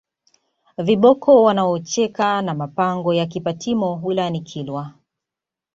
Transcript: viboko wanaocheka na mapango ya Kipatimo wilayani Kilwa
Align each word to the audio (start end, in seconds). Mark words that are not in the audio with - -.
viboko 0.77 1.43
wanaocheka 1.43 2.41
na 2.41 2.53
mapango 2.53 3.13
ya 3.13 3.25
Kipatimo 3.25 4.01
wilayani 4.03 4.41
Kilwa 4.41 4.93